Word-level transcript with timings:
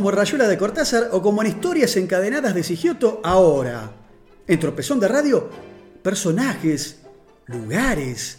como 0.00 0.12
Rayuela 0.12 0.48
de 0.48 0.56
Cortázar 0.56 1.10
o 1.12 1.20
como 1.20 1.42
en 1.42 1.48
Historias 1.48 1.94
Encadenadas 1.98 2.54
de 2.54 2.62
Sigioto 2.62 3.20
ahora. 3.22 3.92
En 4.46 4.58
Tropezón 4.58 4.98
de 4.98 5.08
Radio, 5.08 5.50
personajes, 6.02 7.00
lugares, 7.44 8.38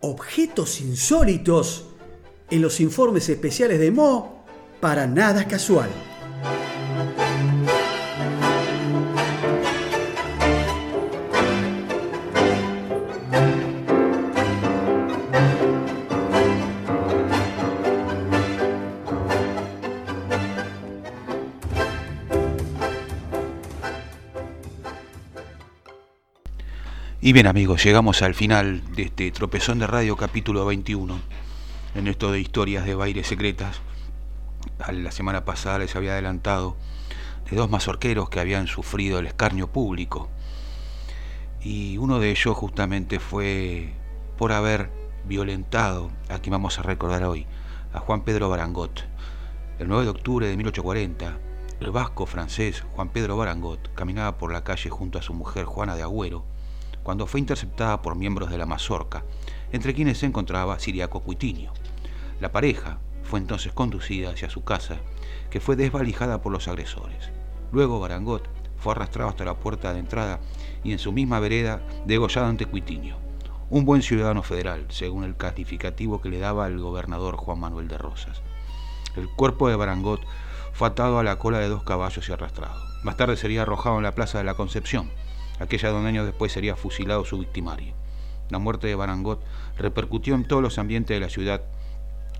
objetos 0.00 0.80
insólitos 0.80 1.84
en 2.50 2.62
los 2.62 2.80
informes 2.80 3.28
especiales 3.28 3.78
de 3.78 3.92
Mo 3.92 4.44
para 4.80 5.06
nada 5.06 5.46
casual. 5.46 5.88
Y 27.20 27.32
bien 27.32 27.48
amigos, 27.48 27.82
llegamos 27.82 28.22
al 28.22 28.36
final 28.36 28.94
de 28.94 29.02
este 29.02 29.32
tropezón 29.32 29.80
de 29.80 29.88
radio 29.88 30.16
capítulo 30.16 30.64
21, 30.64 31.18
en 31.96 32.06
esto 32.06 32.30
de 32.30 32.38
historias 32.38 32.86
de 32.86 32.94
bailes 32.94 33.26
secretas. 33.26 33.80
La 34.92 35.10
semana 35.10 35.44
pasada 35.44 35.80
les 35.80 35.96
había 35.96 36.12
adelantado 36.12 36.76
de 37.50 37.56
dos 37.56 37.68
mazorqueros 37.68 38.28
que 38.28 38.38
habían 38.38 38.68
sufrido 38.68 39.18
el 39.18 39.26
escarnio 39.26 39.66
público. 39.66 40.28
Y 41.60 41.98
uno 41.98 42.20
de 42.20 42.30
ellos 42.30 42.56
justamente 42.56 43.18
fue 43.18 43.94
por 44.36 44.52
haber 44.52 44.88
violentado, 45.24 46.12
a 46.28 46.38
quien 46.38 46.52
vamos 46.52 46.78
a 46.78 46.82
recordar 46.82 47.24
hoy, 47.24 47.46
a 47.92 47.98
Juan 47.98 48.22
Pedro 48.22 48.48
Barangot. 48.48 49.08
El 49.80 49.88
9 49.88 50.04
de 50.04 50.10
octubre 50.10 50.46
de 50.46 50.56
1840, 50.56 51.36
el 51.80 51.90
vasco 51.90 52.26
francés 52.26 52.84
Juan 52.92 53.08
Pedro 53.08 53.36
Barangot 53.36 53.92
caminaba 53.94 54.38
por 54.38 54.52
la 54.52 54.62
calle 54.62 54.88
junto 54.88 55.18
a 55.18 55.22
su 55.22 55.34
mujer 55.34 55.64
Juana 55.64 55.96
de 55.96 56.04
Agüero, 56.04 56.44
cuando 57.08 57.26
fue 57.26 57.40
interceptada 57.40 58.02
por 58.02 58.16
miembros 58.16 58.50
de 58.50 58.58
la 58.58 58.66
mazorca, 58.66 59.24
entre 59.72 59.94
quienes 59.94 60.18
se 60.18 60.26
encontraba 60.26 60.78
Siriaco 60.78 61.20
Cuitinio. 61.20 61.72
La 62.38 62.52
pareja 62.52 62.98
fue 63.22 63.38
entonces 63.38 63.72
conducida 63.72 64.28
hacia 64.28 64.50
su 64.50 64.62
casa, 64.62 64.98
que 65.48 65.58
fue 65.58 65.74
desvalijada 65.74 66.42
por 66.42 66.52
los 66.52 66.68
agresores. 66.68 67.30
Luego 67.72 67.98
Barangot 67.98 68.46
fue 68.76 68.92
arrastrado 68.92 69.30
hasta 69.30 69.46
la 69.46 69.54
puerta 69.54 69.94
de 69.94 70.00
entrada 70.00 70.40
y 70.84 70.92
en 70.92 70.98
su 70.98 71.10
misma 71.12 71.40
vereda 71.40 71.80
degollado 72.04 72.46
ante 72.46 72.66
Cuitinio, 72.66 73.16
un 73.70 73.86
buen 73.86 74.02
ciudadano 74.02 74.42
federal, 74.42 74.84
según 74.90 75.24
el 75.24 75.34
calificativo 75.34 76.20
que 76.20 76.28
le 76.28 76.40
daba 76.40 76.66
el 76.66 76.78
gobernador 76.78 77.36
Juan 77.36 77.58
Manuel 77.58 77.88
de 77.88 77.96
Rosas. 77.96 78.42
El 79.16 79.30
cuerpo 79.30 79.70
de 79.70 79.76
Barangot 79.76 80.20
fue 80.74 80.88
atado 80.88 81.18
a 81.18 81.24
la 81.24 81.38
cola 81.38 81.58
de 81.58 81.70
dos 81.70 81.84
caballos 81.84 82.28
y 82.28 82.32
arrastrado. 82.32 82.78
Más 83.02 83.16
tarde 83.16 83.38
sería 83.38 83.62
arrojado 83.62 83.96
en 83.96 84.02
la 84.02 84.14
plaza 84.14 84.36
de 84.36 84.44
la 84.44 84.52
Concepción, 84.52 85.10
aquella 85.58 85.90
donde 85.90 86.08
años 86.08 86.26
después 86.26 86.52
sería 86.52 86.76
fusilado 86.76 87.24
su 87.24 87.38
victimario. 87.38 87.94
La 88.50 88.58
muerte 88.58 88.86
de 88.86 88.94
Barangot 88.94 89.42
repercutió 89.76 90.34
en 90.34 90.44
todos 90.44 90.62
los 90.62 90.78
ambientes 90.78 91.14
de 91.14 91.20
la 91.20 91.28
ciudad. 91.28 91.62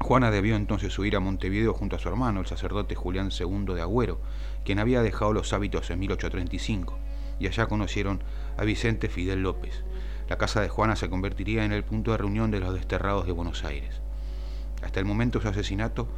Juana 0.01 0.31
debió 0.31 0.57
entonces 0.57 0.99
huir 0.99 1.17
a 1.17 1.21
Montevideo 1.21 1.75
junto 1.75 1.97
a 1.97 1.99
su 1.99 2.09
hermano, 2.09 2.41
el 2.41 2.47
sacerdote 2.47 2.95
Julián 2.95 3.31
II 3.39 3.75
de 3.75 3.83
Agüero, 3.83 4.21
quien 4.65 4.79
había 4.79 5.03
dejado 5.03 5.33
los 5.33 5.53
hábitos 5.53 5.91
en 5.91 5.99
1835, 5.99 6.99
y 7.41 7.47
allá 7.47 7.67
conocieron 7.67 8.23
a 8.57 8.65
Vicente 8.65 9.09
Fidel 9.09 9.43
López. 9.43 9.83
La 10.29 10.39
casa 10.39 10.61
de 10.61 10.69
Juana 10.69 10.95
se 10.95 11.11
convertiría 11.11 11.65
en 11.65 11.73
el 11.73 11.85
punto 11.85 12.13
de 12.13 12.19
reunión 12.19 12.51
de 12.51 12.61
los 12.61 12.75
desterrados 12.75 13.27
de 13.27 13.33
Buenos 13.33 13.65
Aires. 13.65 14.01
Hasta 14.83 15.01
el 15.01 15.07
momento 15.07 15.39
de 15.39 15.43
su 15.43 15.49
asesinato, 15.49 16.09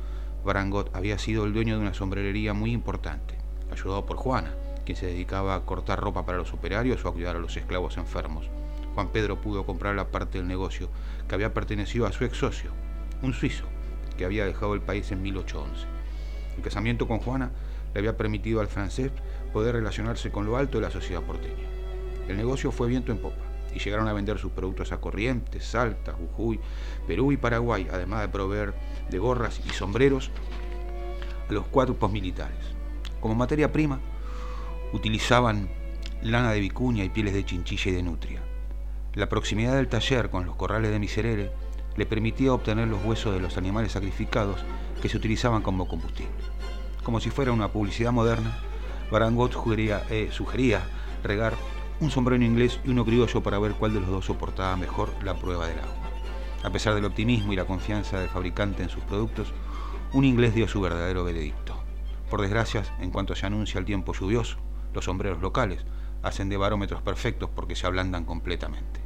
Barangot 0.44 0.94
había 0.94 1.18
sido 1.18 1.44
el 1.44 1.52
dueño 1.52 1.76
de 1.76 1.82
una 1.82 1.94
sombrerería 1.94 2.54
muy 2.54 2.72
importante, 2.72 3.34
ayudado 3.70 4.06
por 4.06 4.16
Juana, 4.16 4.54
quien 4.90 4.96
se 4.96 5.06
dedicaba 5.06 5.54
a 5.54 5.60
cortar 5.60 6.00
ropa 6.00 6.26
para 6.26 6.38
los 6.38 6.52
operarios 6.52 7.04
o 7.04 7.08
a 7.08 7.12
cuidar 7.12 7.36
a 7.36 7.38
los 7.38 7.56
esclavos 7.56 7.96
enfermos. 7.96 8.50
Juan 8.96 9.10
Pedro 9.10 9.40
pudo 9.40 9.64
comprar 9.64 9.94
la 9.94 10.08
parte 10.08 10.38
del 10.38 10.48
negocio 10.48 10.88
que 11.28 11.36
había 11.36 11.54
pertenecido 11.54 12.06
a 12.06 12.12
su 12.12 12.24
ex 12.24 12.38
socio, 12.38 12.72
un 13.22 13.32
suizo, 13.32 13.66
que 14.18 14.24
había 14.24 14.44
dejado 14.44 14.74
el 14.74 14.80
país 14.80 15.12
en 15.12 15.22
1811. 15.22 15.86
El 16.56 16.62
casamiento 16.64 17.06
con 17.06 17.20
Juana 17.20 17.52
le 17.94 18.00
había 18.00 18.16
permitido 18.16 18.60
al 18.60 18.66
francés 18.66 19.12
poder 19.52 19.76
relacionarse 19.76 20.32
con 20.32 20.44
lo 20.44 20.56
alto 20.56 20.78
de 20.78 20.86
la 20.86 20.90
sociedad 20.90 21.22
porteña. 21.22 21.68
El 22.26 22.36
negocio 22.36 22.72
fue 22.72 22.88
viento 22.88 23.12
en 23.12 23.18
popa 23.18 23.44
y 23.72 23.78
llegaron 23.78 24.08
a 24.08 24.12
vender 24.12 24.38
sus 24.38 24.50
productos 24.50 24.90
a 24.90 25.00
Corrientes, 25.00 25.66
Salta, 25.66 26.14
Jujuy, 26.14 26.58
Perú 27.06 27.30
y 27.30 27.36
Paraguay, 27.36 27.86
además 27.92 28.22
de 28.22 28.28
proveer 28.28 28.74
de 29.08 29.18
gorras 29.20 29.60
y 29.64 29.70
sombreros 29.70 30.32
a 31.48 31.52
los 31.52 31.66
cuerpos 31.68 32.10
militares. 32.10 32.74
Como 33.20 33.36
materia 33.36 33.70
prima, 33.70 34.00
utilizaban 34.92 35.68
lana 36.22 36.52
de 36.52 36.60
vicuña 36.60 37.04
y 37.04 37.08
pieles 37.08 37.34
de 37.34 37.44
chinchilla 37.44 37.90
y 37.90 37.94
de 37.94 38.02
nutria. 38.02 38.42
La 39.14 39.28
proximidad 39.28 39.76
del 39.76 39.88
taller 39.88 40.30
con 40.30 40.46
los 40.46 40.56
corrales 40.56 40.90
de 40.90 40.98
Miserere 40.98 41.52
le 41.96 42.06
permitía 42.06 42.52
obtener 42.52 42.88
los 42.88 43.04
huesos 43.04 43.34
de 43.34 43.40
los 43.40 43.56
animales 43.56 43.92
sacrificados 43.92 44.60
que 45.02 45.08
se 45.08 45.16
utilizaban 45.16 45.62
como 45.62 45.88
combustible. 45.88 46.32
Como 47.02 47.20
si 47.20 47.30
fuera 47.30 47.52
una 47.52 47.72
publicidad 47.72 48.12
moderna, 48.12 48.58
Barangot 49.10 49.52
sugería, 49.52 50.04
eh, 50.10 50.28
sugería 50.30 50.82
regar 51.24 51.54
un 52.00 52.10
sombrero 52.10 52.42
inglés 52.42 52.80
y 52.84 52.90
uno 52.90 53.04
criollo 53.04 53.42
para 53.42 53.58
ver 53.58 53.72
cuál 53.72 53.92
de 53.94 54.00
los 54.00 54.08
dos 54.08 54.26
soportaba 54.26 54.76
mejor 54.76 55.12
la 55.24 55.34
prueba 55.34 55.66
del 55.66 55.78
agua. 55.78 56.10
A 56.62 56.70
pesar 56.70 56.94
del 56.94 57.04
optimismo 57.04 57.52
y 57.52 57.56
la 57.56 57.64
confianza 57.64 58.20
del 58.20 58.28
fabricante 58.28 58.82
en 58.82 58.90
sus 58.90 59.02
productos, 59.04 59.52
un 60.12 60.24
inglés 60.24 60.54
dio 60.54 60.68
su 60.68 60.80
verdadero 60.80 61.24
veredicto. 61.24 61.74
Por 62.28 62.42
desgracia, 62.42 62.84
en 63.00 63.10
cuanto 63.10 63.34
se 63.34 63.46
anuncia 63.46 63.78
el 63.78 63.84
tiempo 63.84 64.12
lluvioso, 64.12 64.58
los 64.94 65.04
sombreros 65.04 65.40
locales 65.40 65.84
hacen 66.22 66.48
de 66.48 66.56
barómetros 66.56 67.02
perfectos 67.02 67.50
porque 67.54 67.76
se 67.76 67.86
ablandan 67.86 68.24
completamente. 68.24 69.00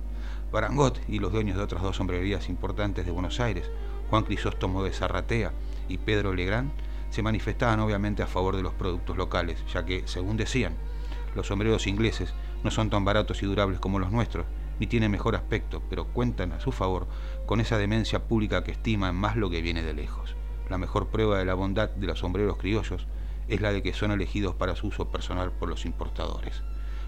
Barangot 0.53 1.01
y 1.09 1.19
los 1.19 1.33
dueños 1.33 1.57
de 1.57 1.63
otras 1.63 1.83
dos 1.83 1.97
sombrerías 1.97 2.49
importantes 2.49 3.07
de 3.07 3.13
Buenos 3.13 3.41
Aires, 3.41 3.71
Juan 4.11 4.25
Crisóstomo 4.25 4.85
de 4.85 4.93
Zarratea 4.93 5.53
y 5.89 5.99
Pedro 5.99 6.33
Legrand, 6.33 6.71
se 7.11 7.23
manifestaban 7.23 7.81
obviamente 7.81 8.23
a 8.23 8.27
favor 8.27 8.57
de 8.57 8.63
los 8.63 8.75
productos 8.75 9.17
locales, 9.17 9.65
ya 9.73 9.85
que, 9.85 10.03
según 10.07 10.37
decían, 10.37 10.75
los 11.35 11.49
sombreros 11.49 11.87
ingleses 11.87 12.35
no 12.63 12.71
son 12.71 12.91
tan 12.91 13.05
baratos 13.05 13.43
y 13.43 13.47
durables 13.47 13.81
como 13.81 13.99
los 13.99 14.11
nuestros, 14.11 14.47
ni 14.81 14.87
tienen 14.87 15.11
mejor 15.11 15.37
aspecto, 15.37 15.83
pero 15.89 16.07
cuentan 16.07 16.53
a 16.53 16.61
su 16.61 16.73
favor 16.73 17.07
con 17.47 17.61
esa 17.61 17.79
demencia 17.79 18.25
pública 18.25 18.65
que 18.65 18.73
estiman 18.73 19.15
más 19.15 19.37
lo 19.37 19.51
que 19.51 19.63
viene 19.63 19.83
de 19.83 19.95
lejos. 19.95 20.35
La 20.69 20.79
mejor 20.79 21.09
prueba 21.09 21.39
de 21.39 21.45
la 21.45 21.55
bondad 21.55 21.91
de 21.91 22.07
los 22.07 22.21
sombreros 22.21 22.57
criollos 22.57 23.07
es 23.49 23.61
la 23.61 23.73
de 23.73 23.83
que 23.83 23.93
son 23.93 24.11
elegidos 24.11 24.55
para 24.55 24.77
su 24.77 24.89
uso 24.89 25.11
personal 25.11 25.53
por 25.53 25.69
los 25.69 25.85
importadores, 25.85 26.63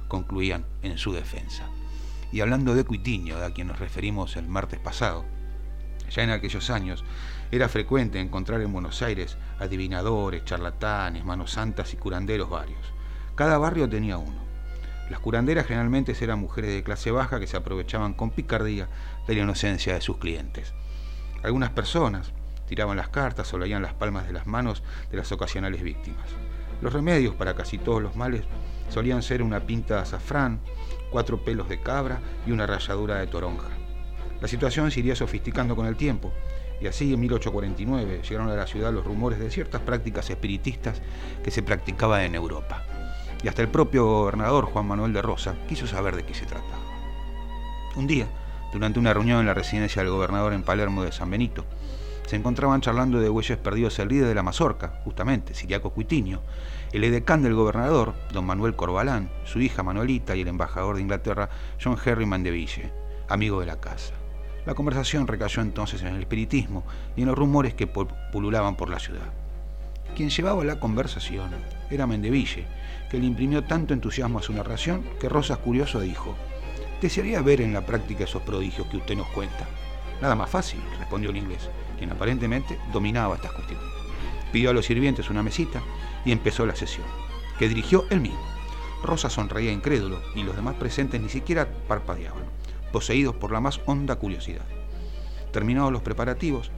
concluían 0.09 0.67
en 0.83 0.99
su 0.99 1.13
defensa. 1.13 1.69
Y 2.33 2.41
hablando 2.41 2.75
de 2.75 2.85
Cuitiño, 2.85 3.37
a 3.39 3.51
quien 3.51 3.69
nos 3.69 3.79
referimos 3.79 4.37
el 4.37 4.49
martes 4.49 4.81
pasado, 4.81 5.25
ya 6.11 6.23
en 6.23 6.31
aquellos 6.31 6.71
años 6.71 7.05
era 7.51 7.69
frecuente 7.69 8.21
encontrar 8.21 8.61
en 8.61 8.73
Buenos 8.73 9.03
Aires 9.03 9.37
adivinadores, 9.59 10.45
charlatanes, 10.45 11.25
manos 11.25 11.53
santas 11.53 11.93
y 11.95 11.97
curanderos 11.97 12.51
varios. 12.51 12.93
Cada 13.35 13.59
barrio 13.59 13.89
tenía 13.89 14.19
uno. 14.19 14.47
Las 15.11 15.21
curanderas 15.21 15.67
generalmente 15.67 16.17
eran 16.21 16.41
mujeres 16.41 16.71
de 16.71 16.83
clase 16.83 17.11
baja 17.11 17.39
que 17.39 17.47
se 17.47 17.57
aprovechaban 17.57 18.15
con 18.15 18.31
picardía 18.31 18.89
de 19.27 19.35
la 19.37 19.43
inocencia 19.43 19.95
de 19.95 20.01
sus 20.01 20.19
clientes. 20.19 20.75
Algunas 21.43 21.71
personas, 21.71 22.33
tiraban 22.67 22.97
las 22.97 23.09
cartas 23.09 23.53
o 23.53 23.59
leían 23.59 23.83
las 23.83 23.95
palmas 23.95 24.27
de 24.27 24.33
las 24.33 24.47
manos 24.47 24.83
de 25.11 25.17
las 25.17 25.31
ocasionales 25.33 25.83
víctimas. 25.83 26.27
Los 26.81 26.93
remedios 26.93 27.35
para 27.35 27.55
casi 27.55 27.79
todos 27.79 28.03
los 28.03 28.17
males 28.17 28.45
solían 28.89 29.23
ser 29.23 29.43
una 29.43 29.61
pinta 29.61 29.97
de 29.97 30.01
azafrán, 30.03 30.61
cuatro 31.11 31.43
pelos 31.43 31.69
de 31.69 31.81
cabra 31.81 32.21
y 32.47 32.53
una 32.53 32.67
ralladura 32.67 33.17
de 33.17 33.27
toronja. 33.27 33.69
La 34.41 34.49
situación 34.49 34.91
se 34.91 35.01
iría 35.01 35.17
sofisticando 35.17 35.75
con 35.75 35.87
el 35.87 35.97
tiempo, 35.97 36.33
y 36.81 36.87
así 36.87 37.15
en 37.15 37.21
1849 37.21 38.21
llegaron 38.23 38.51
a 38.51 38.57
la 38.57 38.67
ciudad 38.67 38.93
los 38.93 39.05
rumores 39.05 39.39
de 39.39 39.51
ciertas 39.51 39.81
prácticas 39.81 40.29
espiritistas 40.29 41.01
que 41.43 41.51
se 41.51 41.63
practicaban 41.63 42.21
en 42.23 42.35
Europa. 42.35 42.83
Y 43.43 43.49
hasta 43.49 43.63
el 43.63 43.69
propio 43.69 44.05
gobernador 44.05 44.67
Juan 44.67 44.87
Manuel 44.87 45.13
de 45.13 45.23
Rosa 45.23 45.55
quiso 45.69 45.87
saber 45.87 46.17
de 46.17 46.25
qué 46.25 46.35
se 46.35 46.47
trataba. 46.47 46.85
Un 47.97 48.07
día, 48.07 48.27
durante 48.73 48.99
una 48.99 49.15
reunión 49.15 49.41
en 49.41 49.47
la 49.47 49.55
residencia 49.55 50.03
del 50.03 50.11
gobernador 50.11 50.53
en 50.53 50.63
Palermo 50.63 51.03
de 51.03 51.13
San 51.13 51.31
Benito, 51.31 51.65
se 52.27 52.37
encontraban 52.37 52.81
charlando 52.81 53.21
de 53.21 53.29
bueyes 53.29 53.57
perdidos 53.57 53.99
el 53.99 54.09
líder 54.09 54.27
de 54.29 54.35
la 54.35 54.43
mazorca, 54.43 55.01
justamente, 55.05 55.55
Siriaco 55.55 55.91
Cuitinio, 55.91 56.43
el 56.93 57.05
edecán 57.05 57.43
del 57.43 57.55
gobernador, 57.55 58.15
don 58.33 58.45
Manuel 58.45 58.77
Corbalán, 58.77 59.31
su 59.45 59.61
hija 59.61 59.83
Manuelita 59.83 60.37
y 60.37 60.43
el 60.43 60.49
embajador 60.49 60.97
de 60.97 61.03
Inglaterra, 61.03 61.49
John 61.83 61.97
Henry 62.05 62.27
Mandeville, 62.27 62.93
amigo 63.29 63.61
de 63.61 63.67
la 63.67 63.81
casa. 63.81 64.13
La 64.67 64.75
conversación 64.75 65.29
recayó 65.29 65.63
entonces 65.63 66.03
en 66.03 66.09
el 66.09 66.21
espiritismo 66.21 66.85
y 67.17 67.23
en 67.23 67.29
los 67.29 67.39
rumores 67.39 67.75
que 67.75 67.87
pululaban 67.87 68.77
por 68.77 68.91
la 68.91 68.99
ciudad. 68.99 69.33
Quien 70.17 70.31
llevaba 70.31 70.65
la 70.65 70.81
conversación 70.81 71.51
era 71.91 72.07
Mendeville, 72.07 72.67
que 73.11 73.19
le 73.19 73.27
imprimió 73.27 73.63
tanto 73.63 73.95
entusiasmo 73.95 74.41
a 74.41 74.43
su 74.43 74.53
narración 74.53 75.05
que 75.21 75.29
Rosas 75.29 75.59
Curioso 75.59 76.01
dijo, 76.01 76.35
desearía 77.01 77.43
ver 77.43 77.61
en 77.61 77.73
la 77.73 77.87
práctica 77.87 78.25
esos 78.25 78.43
prodigios 78.43 78.89
que 78.89 78.97
usted 78.97 79.17
nos 79.17 79.29
cuenta. 79.29 79.67
Nada 80.21 80.35
más 80.35 80.51
fácil, 80.51 80.81
respondió 80.99 81.31
el 81.31 81.37
inglés 81.37 81.69
quien 81.97 82.13
aparentemente 82.13 82.79
dominaba 82.93 83.37
estas 83.37 83.53
cuestiones. 83.53 83.85
pidió 84.53 84.71
a 84.71 84.73
los 84.73 84.87
sirvientes 84.87 85.29
una 85.29 85.43
mesita 85.43 85.83
y 86.25 86.33
empezó 86.33 86.65
la 86.67 86.77
sesión, 86.77 87.07
que 87.59 87.69
dirigió 87.69 88.05
él 88.11 88.21
mismo. 88.21 88.41
Rosa 89.03 89.29
sonreía 89.29 89.73
incrédulo 89.73 90.21
y 90.35 90.43
los 90.43 90.57
demás 90.57 90.77
presentes 90.77 91.21
ni 91.21 91.29
siquiera 91.29 91.69
parpadeaban, 91.89 92.45
poseídos 92.93 93.35
por 93.35 93.53
la 93.53 93.61
más 93.61 93.81
honda 93.87 94.17
curiosidad. 94.17 94.65
Terminados 95.53 95.93
los 95.93 96.03
preparativos, 96.03 96.71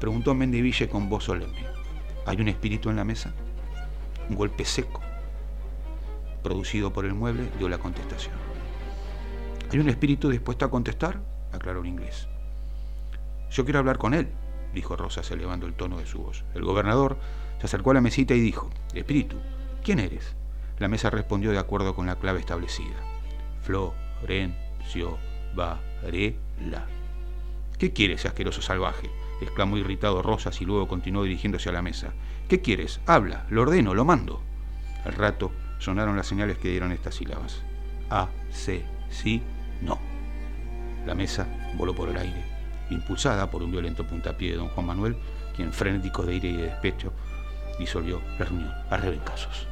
preguntó 0.00 0.34
Mendiville 0.34 0.88
con 0.88 1.08
voz 1.08 1.24
solemne. 1.24 1.66
¿Hay 2.26 2.40
un 2.40 2.48
espíritu 2.48 2.90
en 2.90 2.96
la 2.96 3.04
mesa? 3.04 3.34
Un 4.28 4.36
golpe 4.36 4.64
seco, 4.64 5.00
producido 6.42 6.92
por 6.92 7.04
el 7.04 7.14
mueble, 7.14 7.50
dio 7.58 7.68
la 7.68 7.78
contestación. 7.78 8.34
¿Hay 9.72 9.78
un 9.78 9.88
espíritu 9.88 10.30
dispuesto 10.30 10.64
a 10.64 10.70
contestar? 10.70 11.20
aclaró 11.52 11.80
el 11.80 11.86
inglés. 11.86 12.28
Yo 13.54 13.64
quiero 13.64 13.78
hablar 13.78 13.98
con 13.98 14.14
él, 14.14 14.26
dijo 14.74 14.96
Rosas 14.96 15.30
elevando 15.30 15.66
el 15.66 15.74
tono 15.74 15.98
de 15.98 16.06
su 16.06 16.18
voz. 16.18 16.44
El 16.54 16.64
gobernador 16.64 17.18
se 17.60 17.66
acercó 17.66 17.92
a 17.92 17.94
la 17.94 18.00
mesita 18.00 18.34
y 18.34 18.40
dijo, 18.40 18.68
Espíritu, 18.94 19.36
¿quién 19.84 20.00
eres? 20.00 20.34
La 20.78 20.88
mesa 20.88 21.08
respondió 21.08 21.52
de 21.52 21.58
acuerdo 21.58 21.94
con 21.94 22.06
la 22.06 22.16
clave 22.16 22.40
establecida. 22.40 22.96
Florencio 23.62 25.18
Varela. 25.54 26.88
¿Qué 27.78 27.92
quieres, 27.92 28.26
asqueroso 28.26 28.60
salvaje? 28.60 29.08
exclamó 29.40 29.76
irritado 29.76 30.20
Rosas 30.20 30.60
y 30.60 30.64
luego 30.64 30.88
continuó 30.88 31.22
dirigiéndose 31.22 31.68
a 31.68 31.72
la 31.72 31.82
mesa. 31.82 32.12
¿Qué 32.48 32.60
quieres? 32.60 33.00
Habla, 33.06 33.46
lo 33.50 33.62
ordeno, 33.62 33.94
lo 33.94 34.04
mando. 34.04 34.42
Al 35.04 35.12
rato 35.12 35.52
sonaron 35.78 36.16
las 36.16 36.26
señales 36.26 36.58
que 36.58 36.70
dieron 36.70 36.90
estas 36.90 37.14
sílabas. 37.14 37.62
A, 38.10 38.30
C, 38.50 38.84
sí, 39.10 39.42
no. 39.80 40.00
La 41.06 41.14
mesa 41.14 41.46
voló 41.76 41.94
por 41.94 42.08
el 42.08 42.16
aire 42.16 42.53
impulsada 42.90 43.50
por 43.50 43.62
un 43.62 43.70
violento 43.70 44.06
puntapié 44.06 44.52
de 44.52 44.56
don 44.56 44.68
Juan 44.68 44.86
Manuel, 44.86 45.16
quien 45.54 45.72
frenético 45.72 46.22
de 46.22 46.34
ira 46.34 46.48
y 46.48 46.56
de 46.56 46.62
despecho 46.64 47.12
disolvió 47.78 48.20
la 48.38 48.44
reunión 48.44 48.72
a 48.90 48.96
rebencazos. 48.96 49.66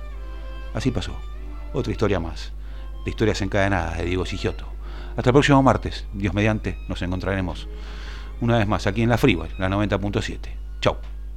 Así 0.74 0.90
pasó. 0.90 1.16
Otra 1.72 1.92
historia 1.92 2.20
más. 2.20 2.52
De 3.04 3.10
historias 3.10 3.40
encadenadas 3.42 3.98
de 3.98 4.04
Diego 4.04 4.26
Sigioto. 4.26 4.66
Hasta 5.16 5.30
el 5.30 5.34
próximo 5.34 5.62
martes, 5.62 6.06
Dios 6.12 6.34
mediante, 6.34 6.78
nos 6.88 7.02
encontraremos 7.02 7.68
una 8.40 8.58
vez 8.58 8.66
más 8.66 8.86
aquí 8.86 9.02
en 9.02 9.08
la 9.08 9.18
Freeway, 9.18 9.50
la 9.58 9.68
90.7. 9.68 10.38
Chau. 10.80 10.96